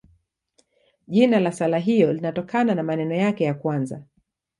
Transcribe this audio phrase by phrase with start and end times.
[1.07, 4.03] Jina la sala hiyo linatokana na maneno yake ya kwanza.